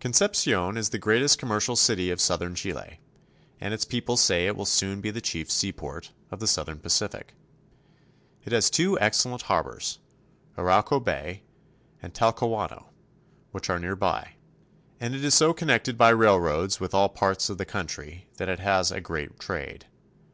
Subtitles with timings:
[0.00, 2.98] Concepcion is the greatest commercial city of southern Chile,
[3.60, 7.34] and its people say it will soon be the chief seaport of the southern Pacific.
[8.46, 9.98] It has two excellent harbors,
[10.56, 11.42] Arauco Bay
[12.00, 12.84] and Talcahuano (tal ka wah'no),
[13.50, 14.36] which are near by,
[14.98, 18.60] and it is so connected by railroads with all parts of the country that it
[18.60, 19.84] has a great trade.